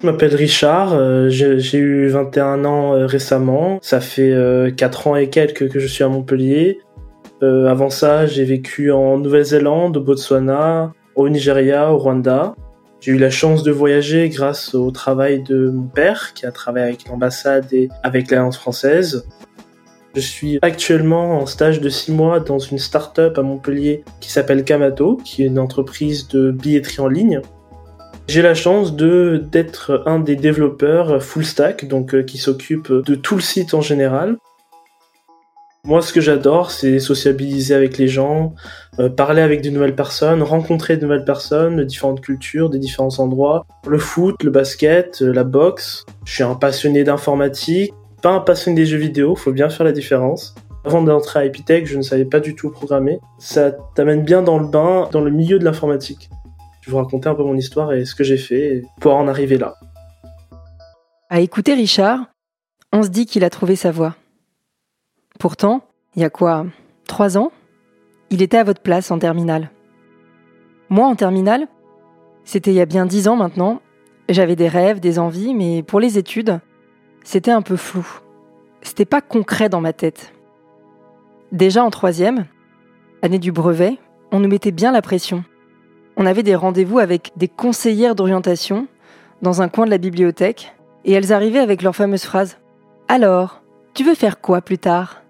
[0.00, 4.32] Je m'appelle Richard, euh, j'ai eu 21 ans euh, récemment, ça fait
[4.76, 6.80] 4 ans et quelques que je suis à Montpellier.
[7.42, 12.54] avant ça, j'ai vécu en Nouvelle-Zélande, au Botswana, au Nigeria, au Rwanda.
[13.00, 16.86] J'ai eu la chance de voyager grâce au travail de mon père, qui a travaillé
[16.86, 19.26] avec l'ambassade et avec l'Alliance française.
[20.14, 24.64] Je suis actuellement en stage de 6 mois dans une start-up à Montpellier qui s'appelle
[24.64, 27.40] Kamato, qui est une entreprise de billetterie en ligne.
[28.28, 33.36] J'ai la chance d'être un des développeurs full stack, donc euh, qui s'occupe de tout
[33.36, 34.36] le site en général.
[35.86, 38.54] Moi, ce que j'adore, c'est sociabiliser avec les gens,
[38.98, 43.18] euh, parler avec de nouvelles personnes, rencontrer de nouvelles personnes de différentes cultures, des différents
[43.18, 43.64] endroits.
[43.86, 46.04] Le foot, le basket, euh, la boxe.
[46.26, 49.92] Je suis un passionné d'informatique, pas un passionné des jeux vidéo, faut bien faire la
[49.92, 50.54] différence.
[50.84, 53.20] Avant d'entrer à Epitech, je ne savais pas du tout programmer.
[53.38, 56.28] Ça t'amène bien dans le bain, dans le milieu de l'informatique.
[56.80, 59.28] Je vais vous raconter un peu mon histoire et ce que j'ai fait pour en
[59.28, 59.74] arriver là.
[61.28, 62.20] À écouter Richard,
[62.92, 64.16] on se dit qu'il a trouvé sa voie.
[65.38, 65.82] Pourtant,
[66.16, 66.66] il y a quoi
[67.06, 67.52] Trois ans
[68.30, 69.70] Il était à votre place en terminale.
[70.88, 71.68] Moi, en terminale,
[72.44, 73.82] c'était il y a bien dix ans maintenant.
[74.28, 76.60] J'avais des rêves, des envies, mais pour les études,
[77.24, 78.06] c'était un peu flou.
[78.80, 80.32] C'était pas concret dans ma tête.
[81.52, 82.46] Déjà en troisième,
[83.22, 83.98] année du brevet,
[84.32, 85.44] on nous mettait bien la pression.
[86.20, 88.88] On avait des rendez-vous avec des conseillères d'orientation
[89.40, 92.58] dans un coin de la bibliothèque, et elles arrivaient avec leur fameuse phrase
[93.06, 93.62] Alors,
[93.94, 95.22] tu veux faire quoi plus tard?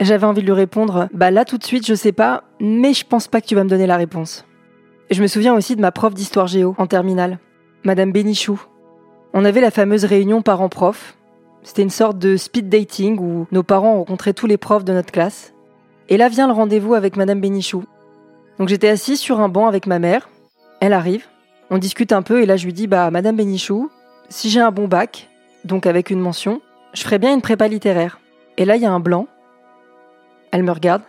[0.00, 3.06] J'avais envie de lui répondre Bah là tout de suite, je sais pas, mais je
[3.06, 4.44] pense pas que tu vas me donner la réponse.
[5.12, 7.38] Je me souviens aussi de ma prof d'histoire géo en terminale,
[7.84, 8.60] Madame Bénichou.
[9.32, 11.16] On avait la fameuse réunion parents-prof.
[11.62, 15.12] C'était une sorte de speed dating où nos parents rencontraient tous les profs de notre
[15.12, 15.54] classe.
[16.08, 17.84] Et là vient le rendez-vous avec Madame Bénichou.
[18.60, 20.28] Donc j'étais assise sur un banc avec ma mère.
[20.80, 21.24] Elle arrive.
[21.70, 23.90] On discute un peu et là je lui dis Bah Madame Bénichou,
[24.28, 25.28] si j'ai un bon bac,
[25.64, 26.60] donc avec une mention,
[26.92, 28.20] je ferais bien une prépa littéraire.
[28.58, 29.26] Et là il y a un blanc
[30.50, 31.02] elle me regarde,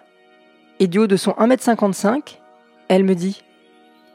[0.79, 2.37] et du haut de son 1m55,
[2.87, 3.43] elle me dit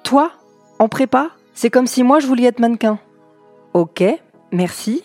[0.04, 0.30] Toi,
[0.78, 2.98] en prépa, c'est comme si moi je voulais être mannequin.
[3.74, 4.04] Ok,
[4.52, 5.02] merci.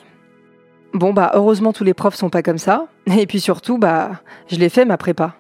[0.94, 4.58] Bon bah heureusement tous les profs sont pas comme ça, et puis surtout bah je
[4.58, 5.36] l'ai fait ma prépa.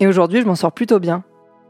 [0.00, 1.24] Et aujourd'hui je m'en sors plutôt bien.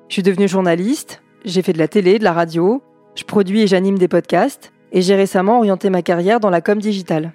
[0.09, 2.83] Je suis devenue journaliste, j'ai fait de la télé, de la radio,
[3.15, 6.79] je produis et j'anime des podcasts, et j'ai récemment orienté ma carrière dans la com
[6.79, 7.33] digitale.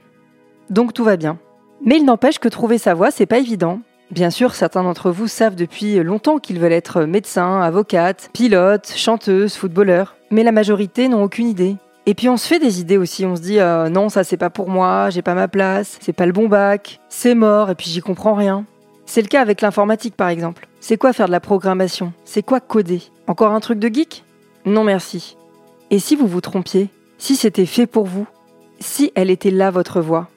[0.71, 1.37] Donc tout va bien.
[1.85, 3.81] Mais il n'empêche que trouver sa voie, c'est pas évident.
[4.09, 9.55] Bien sûr, certains d'entre vous savent depuis longtemps qu'ils veulent être médecins, avocates, pilotes, chanteuses,
[9.55, 11.75] footballeurs, mais la majorité n'ont aucune idée.
[12.07, 14.35] Et puis on se fait des idées aussi, on se dit euh, non, ça c'est
[14.35, 17.75] pas pour moi, j'ai pas ma place, c'est pas le bon bac, c'est mort et
[17.75, 18.65] puis j'y comprends rien.
[19.05, 20.67] C'est le cas avec l'informatique par exemple.
[20.85, 22.11] C'est quoi faire de la programmation?
[22.25, 23.01] C'est quoi coder?
[23.27, 24.25] Encore un truc de geek?
[24.65, 25.37] Non merci.
[25.91, 26.89] Et si vous vous trompiez?
[27.17, 28.27] Si c'était fait pour vous?
[28.81, 30.27] Si elle était là votre voix?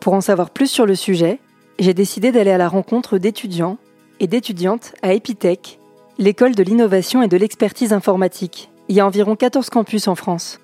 [0.00, 1.38] Pour en savoir plus sur le sujet,
[1.78, 3.78] j'ai décidé d'aller à la rencontre d'étudiants
[4.20, 5.80] et d'étudiantes à Epitech,
[6.18, 8.70] l'école de l'innovation et de l'expertise informatique.
[8.88, 10.60] Il y a environ 14 campus en France.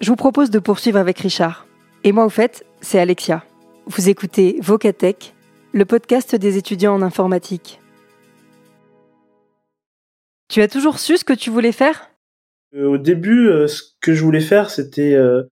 [0.00, 1.68] Je vous propose de poursuivre avec Richard.
[2.02, 3.44] Et moi, au fait, c'est Alexia.
[3.86, 5.34] Vous écoutez Vocatech,
[5.70, 7.78] le podcast des étudiants en informatique.
[10.52, 12.10] Tu as toujours su ce que tu voulais faire?
[12.74, 15.44] Euh, Au début, euh, ce que je voulais faire, c'était euh,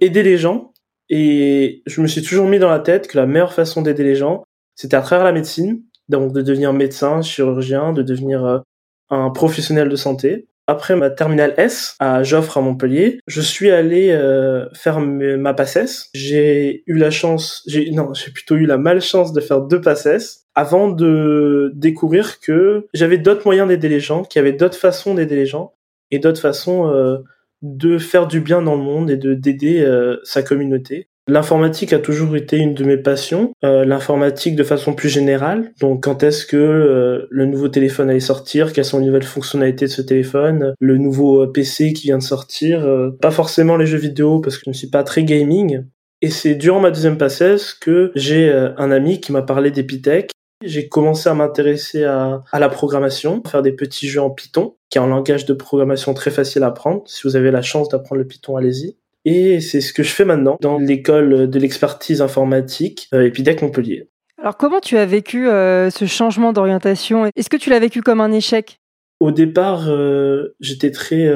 [0.00, 0.72] aider les gens.
[1.10, 4.14] Et je me suis toujours mis dans la tête que la meilleure façon d'aider les
[4.16, 4.44] gens,
[4.76, 8.62] c'était à travers la médecine, donc de devenir médecin, chirurgien, de devenir
[9.10, 10.48] un professionnel de santé.
[10.70, 16.10] Après ma terminale S à Joffre à Montpellier, je suis allé euh, faire ma PACES.
[16.14, 20.46] J'ai eu la chance, j'ai non, j'ai plutôt eu la malchance de faire deux PACES
[20.54, 25.14] avant de découvrir que j'avais d'autres moyens d'aider les gens, qu'il y avait d'autres façons
[25.14, 25.74] d'aider les gens
[26.12, 27.18] et d'autres façons euh,
[27.62, 31.08] de faire du bien dans le monde et de d'aider euh, sa communauté.
[31.30, 35.70] L'informatique a toujours été une de mes passions, euh, l'informatique de façon plus générale.
[35.78, 39.84] Donc quand est-ce que euh, le nouveau téléphone allait sortir, quelles sont les nouvelles fonctionnalités
[39.84, 42.84] de ce téléphone, le nouveau PC qui vient de sortir,
[43.20, 45.84] pas forcément les jeux vidéo parce que je ne suis pas très gaming.
[46.20, 50.32] Et c'est durant ma deuxième passesse que j'ai un ami qui m'a parlé d'Epitech
[50.62, 55.00] j'ai commencé à m'intéresser à, la programmation, faire des petits jeux en Python, qui est
[55.00, 57.02] un langage de programmation très facile à apprendre.
[57.06, 58.96] Si vous avez la chance d'apprendre le Python, allez-y.
[59.24, 64.08] Et c'est ce que je fais maintenant dans l'école de l'expertise informatique euh, Epidec Montpellier.
[64.40, 68.20] Alors comment tu as vécu euh, ce changement d'orientation Est-ce que tu l'as vécu comme
[68.20, 68.78] un échec?
[69.20, 71.28] Au départ, euh, j'étais très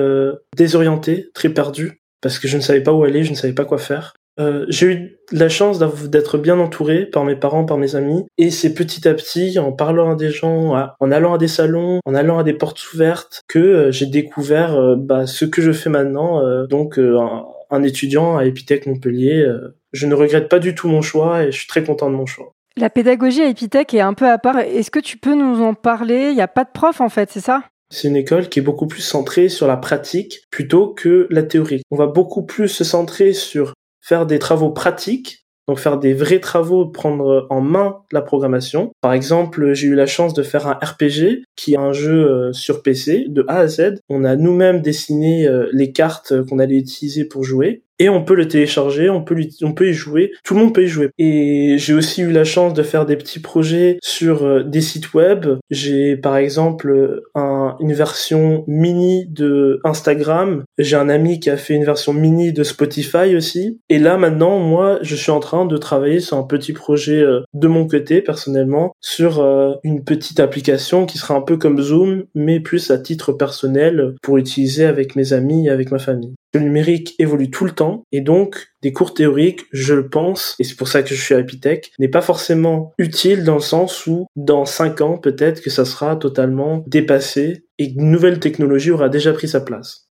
[0.57, 3.67] désorienté, très perdu, parce que je ne savais pas où aller, je ne savais pas
[3.67, 4.15] quoi faire.
[4.41, 8.51] euh, j'ai eu la chance d'être bien entouré par mes parents, par mes amis, et
[8.51, 12.15] c'est petit à petit, en parlant à des gens, en allant à des salons, en
[12.15, 15.91] allant à des portes ouvertes, que euh, j'ai découvert euh, bah, ce que je fais
[15.91, 16.43] maintenant.
[16.67, 17.45] donc, un,
[17.83, 19.47] étudiant à Epitech Montpellier,
[19.93, 22.27] je ne regrette pas du tout mon choix et je suis très content de mon
[22.27, 22.53] choix.
[22.77, 24.59] La pédagogie à Epitech est un peu à part.
[24.59, 26.31] Est-ce que tu peux nous en parler?
[26.31, 27.63] Il n'y a pas de prof en fait, c'est ça?
[27.91, 31.83] C'est une école qui est beaucoup plus centrée sur la pratique plutôt que la théorie.
[31.93, 36.41] On va beaucoup plus se centrer sur faire des travaux pratiques, donc faire des vrais
[36.41, 38.93] travaux, prendre en main la programmation.
[39.01, 42.53] Par exemple, j'ai eu la chance de faire un RPG, qui est un jeu euh,
[42.53, 44.01] sur PC, de A à Z.
[44.09, 48.35] On a nous-mêmes dessiné euh, les cartes qu'on allait utiliser pour jouer et on peut
[48.35, 51.11] le télécharger, on peut, on peut y jouer, tout le monde peut y jouer.
[51.19, 55.15] Et j'ai aussi eu la chance de faire des petits projets sur euh, des sites
[55.15, 55.47] web.
[55.71, 60.65] J'ai par exemple un, une version mini de Instagram.
[60.79, 63.79] J'ai un ami qui a fait une version mini de Spotify aussi.
[63.89, 67.41] Et là maintenant, moi, je suis en train de travailler sur un petit projet euh,
[67.55, 72.25] de mon côté personnellement sur euh, une petite application qui sera un peu comme Zoom,
[72.35, 76.35] mais plus à titre personnel pour utiliser avec mes amis et avec ma famille.
[76.55, 80.65] Le numérique évolue tout le temps et donc des cours théoriques, je le pense, et
[80.65, 84.07] c'est pour ça que je suis à Epitech, n'est pas forcément utile dans le sens
[84.07, 89.09] où dans 5 ans peut-être que ça sera totalement dépassé et une nouvelle technologie aura
[89.09, 90.09] déjà pris sa place.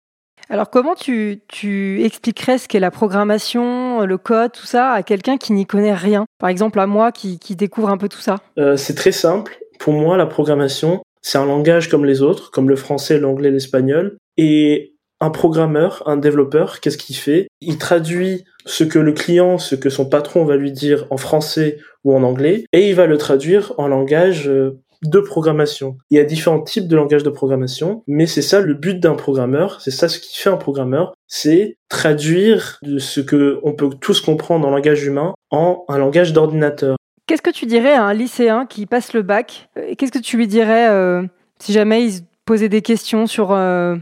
[0.48, 5.36] Alors comment tu, tu expliquerais ce qu'est la programmation, le code, tout ça à quelqu'un
[5.36, 6.24] qui n'y connaît rien?
[6.38, 9.58] Par exemple à moi qui, qui découvre un peu tout ça euh, C'est très simple.
[9.78, 14.16] Pour moi, la programmation, c'est un langage comme les autres, comme le français, l'anglais, l'espagnol.
[14.36, 17.48] Et un programmeur, un développeur, qu'est-ce qu'il fait?
[17.60, 21.78] Il traduit ce que le client, ce que son patron va lui dire en français
[22.04, 25.96] ou en anglais, et il va le traduire en langage euh, de programmation.
[26.10, 29.14] Il y a différents types de langages de programmation, mais c'est ça le but d'un
[29.14, 34.20] programmeur, c'est ça ce qui fait un programmeur, c'est traduire ce que on peut tous
[34.20, 36.96] comprendre en langage humain en un langage d'ordinateur.
[37.26, 39.70] Qu'est-ce que tu dirais à un lycéen qui passe le bac?
[39.96, 41.22] Qu'est-ce que tu lui dirais euh,
[41.58, 43.96] si jamais il posait des questions sur euh,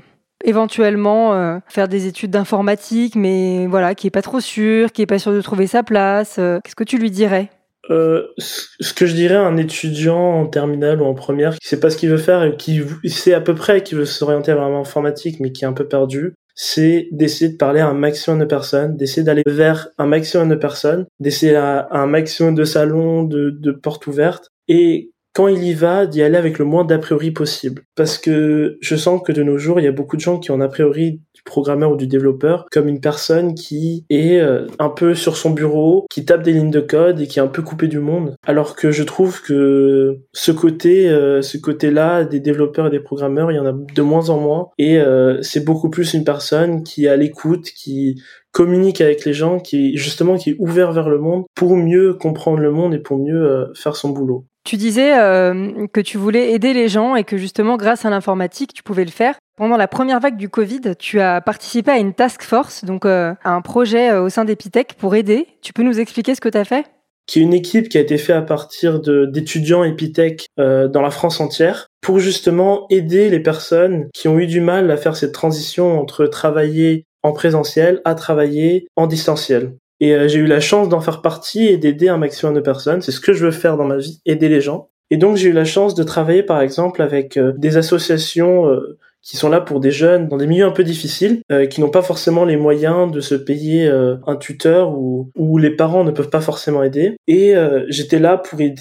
[0.45, 5.07] éventuellement euh, faire des études d'informatique, mais voilà, qui est pas trop sûr, qui est
[5.07, 6.37] pas sûr de trouver sa place.
[6.39, 7.51] Euh, qu'est-ce que tu lui dirais?
[7.91, 11.81] Euh, ce que je dirais à un étudiant en terminale ou en première qui sait
[11.81, 14.69] pas ce qu'il veut faire et qui sait à peu près qu'il veut s'orienter vers
[14.69, 18.45] l'informatique mais qui est un peu perdu, c'est d'essayer de parler à un maximum de
[18.45, 23.51] personnes, d'essayer d'aller vers un maximum de personnes, d'essayer à, un maximum de salons, de,
[23.51, 27.31] de portes ouvertes et quand il y va, d'y aller avec le moins d'a priori
[27.31, 27.85] possible.
[27.95, 30.51] Parce que je sens que de nos jours, il y a beaucoup de gens qui
[30.51, 34.89] ont a priori du programmeur ou du développeur comme une personne qui est euh, un
[34.89, 37.63] peu sur son bureau, qui tape des lignes de code et qui est un peu
[37.63, 38.35] coupé du monde.
[38.45, 43.53] Alors que je trouve que ce côté, euh, ce côté-là des développeurs et des programmeurs,
[43.53, 44.71] il y en a de moins en moins.
[44.77, 48.21] Et euh, c'est beaucoup plus une personne qui est à l'écoute, qui
[48.51, 52.59] communique avec les gens, qui justement qui est ouvert vers le monde pour mieux comprendre
[52.59, 54.48] le monde et pour mieux faire son boulot.
[54.69, 58.75] Tu disais euh, que tu voulais aider les gens et que justement, grâce à l'informatique,
[58.75, 59.37] tu pouvais le faire.
[59.57, 63.33] Pendant la première vague du Covid, tu as participé à une task force, donc euh,
[63.43, 65.47] à un projet euh, au sein d'Epitech pour aider.
[65.63, 66.85] Tu peux nous expliquer ce que tu as fait?
[67.27, 71.41] Qui est une équipe qui a été faite à partir d'étudiants Epitech dans la France
[71.41, 75.99] entière pour justement aider les personnes qui ont eu du mal à faire cette transition
[75.99, 79.73] entre travailler en présentiel à travailler en distanciel.
[80.01, 83.03] Et euh, j'ai eu la chance d'en faire partie et d'aider un maximum de personnes.
[83.03, 84.91] C'est ce que je veux faire dans ma vie, aider les gens.
[85.11, 88.99] Et donc j'ai eu la chance de travailler par exemple avec euh, des associations euh,
[89.23, 91.91] qui sont là pour des jeunes dans des milieux un peu difficiles, euh, qui n'ont
[91.91, 96.11] pas forcément les moyens de se payer euh, un tuteur ou où les parents ne
[96.11, 97.17] peuvent pas forcément aider.
[97.27, 98.79] Et euh, j'étais là pour aider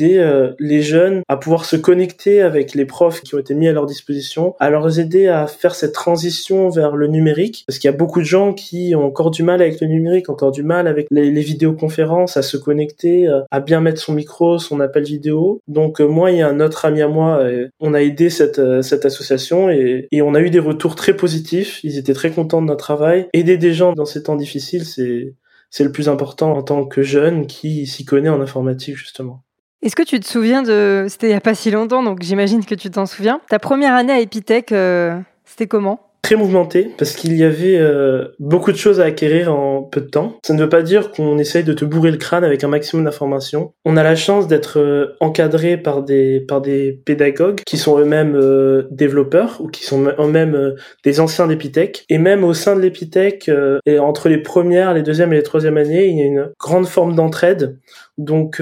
[0.59, 3.85] les jeunes à pouvoir se connecter avec les profs qui ont été mis à leur
[3.85, 7.97] disposition, à leur aider à faire cette transition vers le numérique, parce qu'il y a
[7.97, 11.07] beaucoup de gens qui ont encore du mal avec le numérique, encore du mal avec
[11.11, 15.61] les, vidéoconférences, à se connecter, à bien mettre son micro, son appel vidéo.
[15.67, 17.43] Donc moi et un autre ami à moi,
[17.79, 21.83] on a aidé cette, cette association et, et on a eu des retours très positifs.
[21.83, 23.27] Ils étaient très contents de notre travail.
[23.33, 27.47] Aider des gens dans ces temps difficiles, c'est le plus important en tant que jeune
[27.47, 29.43] qui s'y connaît en informatique justement.
[29.81, 32.65] Est-ce que tu te souviens de c'était il y a pas si longtemps donc j'imagine
[32.65, 33.41] que tu t'en souviens.
[33.49, 36.06] Ta première année à Epitech, euh, c'était comment?
[36.27, 40.07] Très mouvementé parce qu'il y avait euh, beaucoup de choses à acquérir en peu de
[40.07, 40.35] temps.
[40.45, 43.05] Ça ne veut pas dire qu'on essaye de te bourrer le crâne avec un maximum
[43.05, 43.71] d'informations.
[43.85, 48.35] On a la chance d'être euh, encadré par des par des pédagogues qui sont eux-mêmes
[48.35, 53.49] euh, développeurs ou qui sont eux-mêmes des anciens d'Epitech et même au sein de l'Epitech
[53.85, 56.87] et entre les premières, les deuxièmes et les troisièmes années, il y a une grande
[56.87, 57.77] forme d'entraide
[58.17, 58.59] donc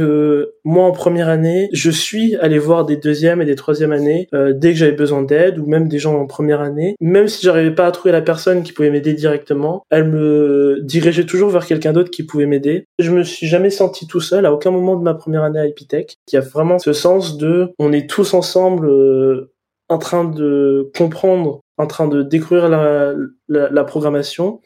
[0.65, 4.74] moi en première année, je suis allé voir des deuxièmes et des troisièmes années dès
[4.74, 6.95] que j'avais besoin d'aide ou même des gens en première année.
[7.00, 11.25] Même si j'arrivais pas à trouver la personne qui pouvait m'aider directement, elle me dirigeait
[11.25, 12.85] toujours vers quelqu'un d'autre qui pouvait m'aider.
[13.00, 15.65] Je me suis jamais senti tout seul à aucun moment de ma première année à
[15.65, 16.17] Epitech.
[16.31, 19.53] Il y a vraiment ce sens de on est tous ensemble euh,
[19.88, 23.13] en train de comprendre, en train de découvrir la,
[23.47, 24.62] la, programmation.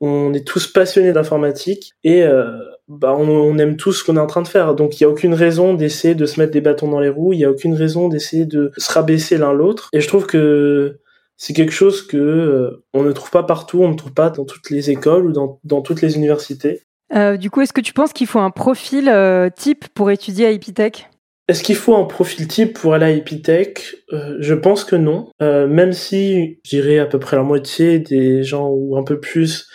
[0.00, 2.52] On est tous passionnés d'informatique et euh,
[2.86, 4.74] bah on, on, aime tous ce qu'on est en train de faire.
[4.74, 7.32] Donc il y a aucune raison d'essayer de se mettre des bâtons dans les roues.
[7.32, 9.88] Il y a aucune raison d'essayer de se rabaisser l'un l'autre.
[9.92, 11.00] Et je trouve que
[11.38, 14.44] c'est quelque chose que euh, on ne trouve pas partout, on ne trouve pas dans
[14.44, 16.82] toutes les écoles ou dans, dans toutes les universités.
[17.14, 20.46] Euh, du coup, est-ce que tu penses qu'il faut un profil euh, type pour étudier
[20.46, 21.08] à Epitech?
[21.46, 23.96] Est-ce qu'il faut un profil type pour aller à Epitech?
[24.12, 25.30] Euh, Je pense que non.
[25.40, 29.18] Euh, même si, je dirais à peu près la moitié des gens ou un peu
[29.18, 29.66] plus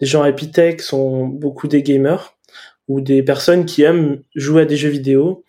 [0.00, 2.34] des gens à Epitech sont beaucoup des gamers
[2.88, 5.44] ou des personnes qui aiment jouer à des jeux vidéo.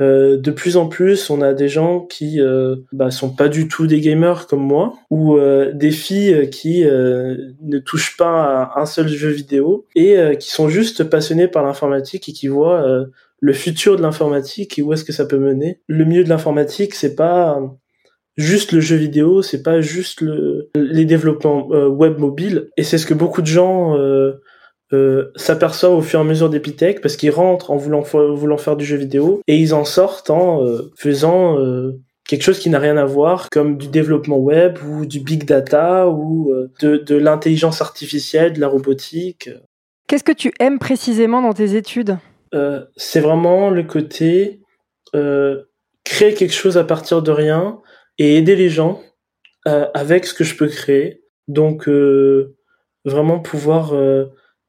[0.00, 3.66] Euh, de plus en plus, on a des gens qui euh, bah, sont pas du
[3.66, 8.80] tout des gamers comme moi, ou euh, des filles qui euh, ne touchent pas à
[8.80, 12.86] un seul jeu vidéo et euh, qui sont juste passionnées par l'informatique et qui voient
[12.86, 13.06] euh,
[13.40, 15.80] le futur de l'informatique et où est-ce que ça peut mener.
[15.88, 17.60] Le milieu de l'informatique, c'est pas
[18.36, 23.06] juste le jeu vidéo, c'est pas juste le, les développements web mobile, et c'est ce
[23.06, 23.96] que beaucoup de gens
[24.92, 28.76] euh, s'aperçoivent au fur et à mesure d'Epitech parce qu'ils rentrent en voulant, voulant faire
[28.76, 32.78] du jeu vidéo et ils en sortent en euh, faisant euh, quelque chose qui n'a
[32.78, 37.16] rien à voir comme du développement web ou du big data ou euh, de, de
[37.16, 39.50] l'intelligence artificielle, de la robotique.
[40.06, 42.16] Qu'est-ce que tu aimes précisément dans tes études?
[42.96, 44.62] C'est vraiment le côté
[45.12, 47.78] créer quelque chose à partir de rien
[48.16, 49.02] et aider les gens
[49.66, 51.20] avec ce que je peux créer.
[51.46, 51.90] Donc
[53.04, 53.92] vraiment pouvoir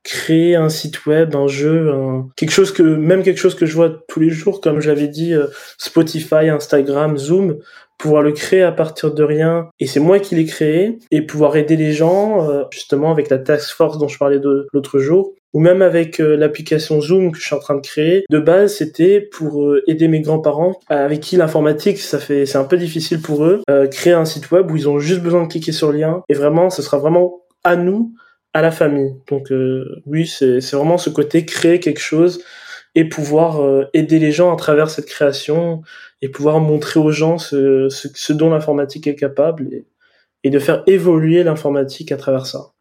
[0.09, 2.29] créer un site web, un jeu, un...
[2.35, 5.35] quelque chose que même quelque chose que je vois tous les jours, comme j'avais dit,
[5.35, 5.45] euh,
[5.77, 7.59] Spotify, Instagram, Zoom,
[7.99, 9.69] pouvoir le créer à partir de rien.
[9.79, 10.97] Et c'est moi qui l'ai créé.
[11.11, 14.67] Et pouvoir aider les gens euh, justement avec la task force dont je parlais de
[14.73, 15.33] l'autre jour.
[15.53, 18.23] Ou même avec euh, l'application Zoom que je suis en train de créer.
[18.31, 22.77] De base, c'était pour aider mes grands-parents avec qui l'informatique, ça fait, c'est un peu
[22.77, 23.61] difficile pour eux,
[23.91, 26.23] créer un site web où ils ont juste besoin de cliquer sur le lien.
[26.29, 28.13] Et vraiment, ce sera vraiment à nous
[28.53, 29.13] à la famille.
[29.27, 32.43] Donc euh, oui, c'est vraiment ce côté créer quelque chose
[32.95, 35.83] et pouvoir euh, aider les gens à travers cette création
[36.21, 39.85] et pouvoir montrer aux gens ce, ce, ce dont l'informatique est capable et,
[40.43, 42.73] et de faire évoluer l'informatique à travers ça.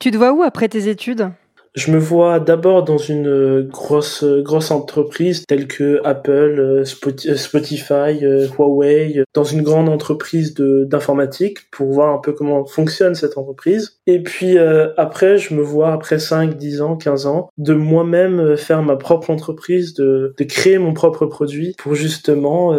[0.00, 1.30] Tu te vois où après tes études?
[1.74, 6.84] Je me vois d'abord dans une euh, grosse euh, grosse entreprise telle que Apple, euh,
[6.84, 8.20] Spotify,
[8.58, 14.00] Huawei, dans une grande entreprise de d'informatique pour voir un peu comment fonctionne cette entreprise.
[14.06, 14.58] Et puis
[14.96, 19.30] après, je me vois après 5, 10 ans, 15 ans de moi-même faire ma propre
[19.30, 22.76] entreprise, de, de créer mon propre produit pour justement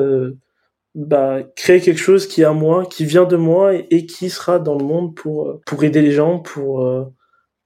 [0.96, 4.30] bah, créer quelque chose qui est à moi, qui vient de moi et, et qui
[4.30, 6.86] sera dans le monde pour pour aider les gens, pour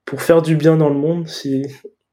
[0.05, 1.65] pour faire du bien dans le monde, si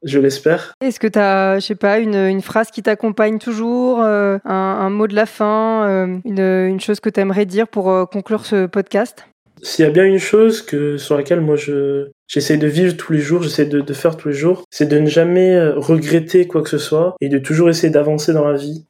[0.03, 0.73] je l'espère.
[0.81, 4.53] Est-ce que tu as, je sais pas, une, une phrase qui t'accompagne toujours, euh, un,
[4.53, 8.05] un, mot de la fin, euh, une, une, chose que tu aimerais dire pour euh,
[8.05, 9.25] conclure ce podcast?
[9.61, 13.13] S'il y a bien une chose que, sur laquelle moi je, j'essaie de vivre tous
[13.13, 16.61] les jours, j'essaie de, de faire tous les jours, c'est de ne jamais regretter quoi
[16.61, 18.85] que ce soit et de toujours essayer d'avancer dans la vie.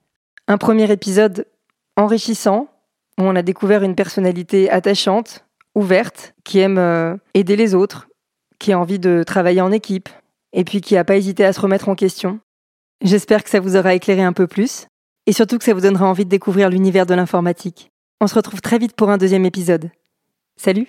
[0.48, 1.46] Un premier épisode
[1.96, 2.70] enrichissant
[3.20, 5.46] où on a découvert une personnalité attachante,
[5.76, 8.08] ouverte, qui aime aider les autres,
[8.64, 10.08] qui a envie de travailler en équipe,
[10.54, 12.40] et puis qui n'a pas hésité à se remettre en question.
[13.02, 14.88] J'espère que ça vous aura éclairé un peu plus,
[15.28, 17.92] et surtout que ça vous donnera envie de découvrir l'univers de l'informatique.
[18.22, 19.92] On se retrouve très vite pour un deuxième épisode.
[20.56, 20.88] Salut